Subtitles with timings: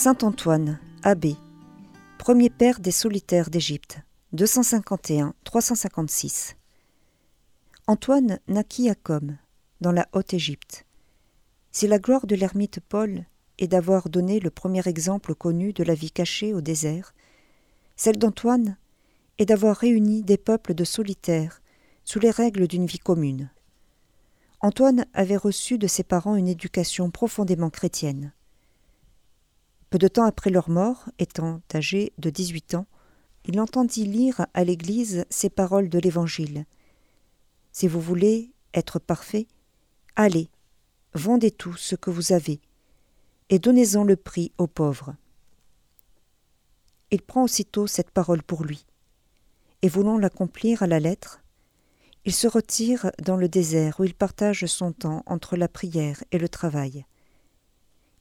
[0.00, 1.34] Saint Antoine, abbé,
[2.18, 3.98] premier père des solitaires d'Égypte,
[4.32, 6.54] 251-356.
[7.88, 9.36] Antoine naquit à Com,
[9.80, 10.86] dans la Haute-Égypte.
[11.72, 13.24] Si la gloire de l'ermite Paul
[13.58, 17.12] est d'avoir donné le premier exemple connu de la vie cachée au désert,
[17.96, 18.76] celle d'Antoine
[19.38, 21.60] est d'avoir réuni des peuples de solitaires
[22.04, 23.50] sous les règles d'une vie commune.
[24.60, 28.32] Antoine avait reçu de ses parents une éducation profondément chrétienne.
[29.90, 32.86] Peu de temps après leur mort, étant âgé de 18 ans,
[33.46, 36.66] il entendit lire à l'Église ces paroles de l'Évangile.
[37.72, 39.46] Si vous voulez être parfait,
[40.16, 40.50] allez,
[41.14, 42.60] vendez tout ce que vous avez,
[43.48, 45.14] et donnez-en le prix aux pauvres.
[47.10, 48.84] Il prend aussitôt cette parole pour lui,
[49.80, 51.40] et voulant l'accomplir à la lettre,
[52.26, 56.38] il se retire dans le désert où il partage son temps entre la prière et
[56.38, 57.06] le travail.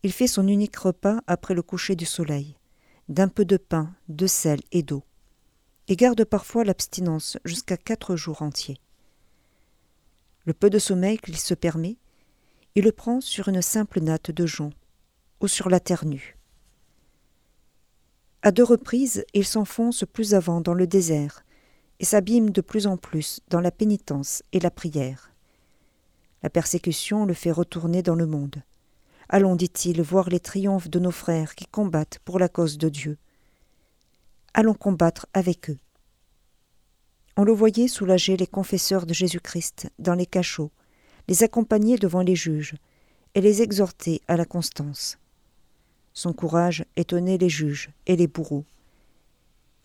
[0.03, 2.55] Il fait son unique repas après le coucher du soleil,
[3.09, 5.03] d'un peu de pain, de sel et d'eau,
[5.87, 8.79] et garde parfois l'abstinence jusqu'à quatre jours entiers.
[10.45, 11.97] Le peu de sommeil qu'il se permet,
[12.75, 14.71] il le prend sur une simple natte de jonc
[15.41, 16.37] ou sur la terre nue.
[18.43, 21.43] À deux reprises, il s'enfonce plus avant dans le désert
[21.99, 25.31] et s'abîme de plus en plus dans la pénitence et la prière.
[26.43, 28.61] La persécution le fait retourner dans le monde.
[29.29, 33.17] Allons, dit-il, voir les triomphes de nos frères qui combattent pour la cause de Dieu.
[34.53, 35.79] Allons combattre avec eux.
[37.35, 40.71] On le voyait soulager les confesseurs de Jésus-Christ dans les cachots,
[41.27, 42.75] les accompagner devant les juges
[43.35, 45.17] et les exhorter à la constance.
[46.13, 48.65] Son courage étonnait les juges et les bourreaux.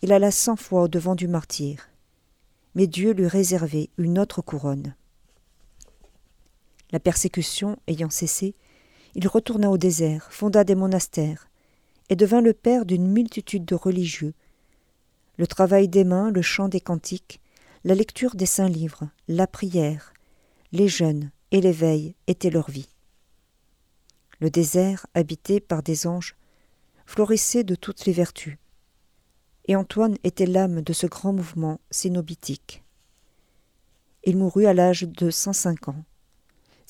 [0.01, 1.89] Il alla cent fois au devant du martyr,
[2.73, 4.95] mais Dieu lui réservait une autre couronne.
[6.91, 8.55] La persécution ayant cessé,
[9.15, 11.49] il retourna au désert, fonda des monastères,
[12.09, 14.33] et devint le père d'une multitude de religieux.
[15.37, 17.41] Le travail des mains, le chant des cantiques,
[17.83, 20.13] la lecture des saints livres, la prière,
[20.71, 22.89] les jeûnes et l'éveil étaient leur vie.
[24.39, 26.35] Le désert, habité par des anges,
[27.05, 28.57] florissait de toutes les vertus,
[29.65, 32.83] et Antoine était l'âme de ce grand mouvement cénobitique.
[34.23, 36.03] Il mourut à l'âge de cent cinq ans.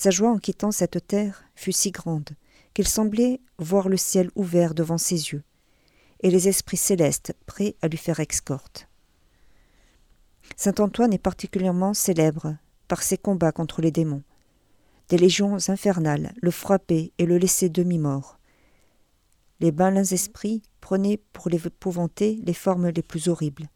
[0.03, 2.31] Sa joie en quittant cette terre fut si grande
[2.73, 5.43] qu'il semblait voir le ciel ouvert devant ses yeux,
[6.19, 8.89] et les esprits célestes prêts à lui faire escorte.
[10.57, 12.57] Saint Antoine est particulièrement célèbre
[12.89, 14.23] par ses combats contre les démons.
[15.07, 18.39] Des légions infernales le frappaient et le laissaient demi-mort.
[19.61, 23.69] Les malins esprits prenaient pour l'épouvanter les formes les plus horribles.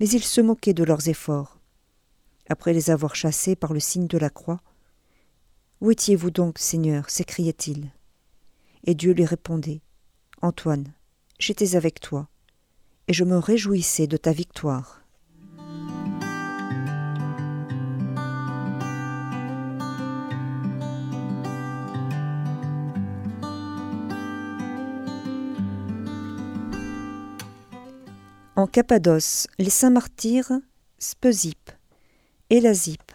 [0.00, 1.60] Mais il se moquait de leurs efforts.
[2.48, 4.62] Après les avoir chassés par le signe de la croix,
[5.84, 7.90] où étiez-vous donc, Seigneur s'écriait-il.
[8.84, 9.82] Et Dieu lui répondait
[10.40, 10.94] Antoine,
[11.38, 12.26] j'étais avec toi,
[13.06, 15.02] et je me réjouissais de ta victoire.
[28.56, 30.50] En Cappadoce, les saints martyrs
[30.98, 31.72] Speusippe,
[32.48, 33.12] Élasippe,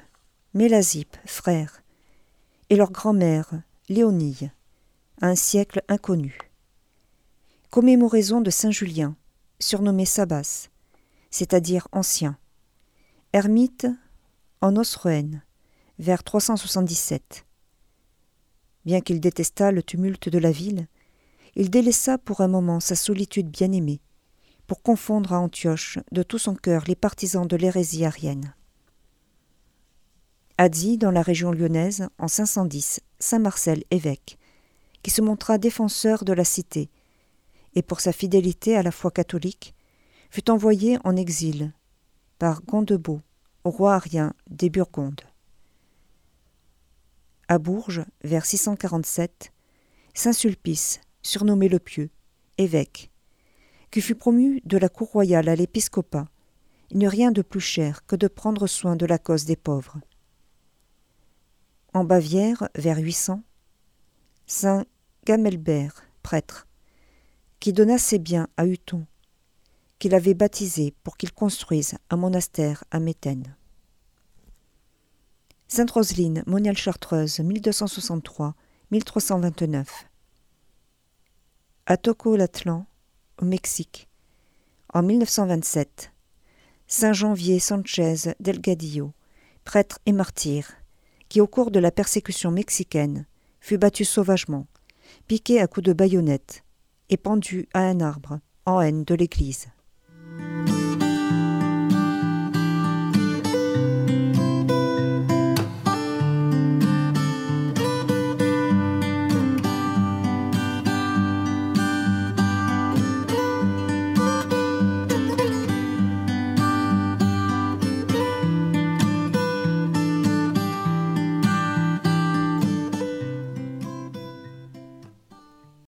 [0.53, 1.81] Mélasippe, frères,
[2.69, 3.49] et leur grand-mère,
[3.89, 4.49] Léonie,
[5.21, 6.37] à un siècle inconnu.
[7.69, 9.15] Commémoraison de Saint Julien,
[9.59, 10.69] surnommé Sabas,
[11.31, 12.37] c'est-à-dire ancien.
[13.33, 13.87] Ermite
[14.61, 15.43] en Osroène,
[15.97, 17.45] vers 377.
[18.85, 20.87] Bien qu'il détestât le tumulte de la ville,
[21.55, 24.01] il délaissa pour un moment sa solitude bien-aimée
[24.67, 28.53] pour confondre à Antioche de tout son cœur les partisans de l'hérésie arienne.
[30.61, 34.37] Adi, dans la région lyonnaise, en 510, Saint Marcel, évêque,
[35.03, 36.89] qui se montra défenseur de la cité,
[37.75, 39.73] et pour sa fidélité à la foi catholique,
[40.29, 41.71] fut envoyé en exil
[42.39, 43.21] par Gondebaud,
[43.63, 45.21] au roi arien des Burgondes.
[47.47, 49.53] À Bourges, vers 647,
[50.13, 52.09] Saint Sulpice, surnommé le Pieux,
[52.57, 53.11] évêque,
[53.91, 56.27] qui fut promu de la cour royale à l'épiscopat,
[56.89, 60.01] il n'y rien de plus cher que de prendre soin de la cause des pauvres
[61.93, 63.41] en Bavière, vers 800,
[64.45, 64.85] Saint
[65.25, 66.67] Gamelbert, prêtre,
[67.59, 69.05] qui donna ses biens à Huton,
[69.99, 73.55] qu'il avait baptisé pour qu'il construise un monastère à Méthène.
[75.67, 79.85] Sainte Roseline, moniale chartreuse, 1263-1329.
[81.85, 82.87] À Tocolatlan,
[83.39, 84.07] au Mexique,
[84.93, 86.11] en 1927.
[86.87, 89.13] Saint Janvier Sanchez Delgadillo,
[89.63, 90.71] prêtre et martyr,
[91.29, 93.25] qui au cours de la persécution mexicaine
[93.61, 94.67] fut battu sauvagement,
[95.27, 96.63] piqué à coups de baïonnette
[97.09, 99.67] et pendu à un arbre, en haine de l'Église.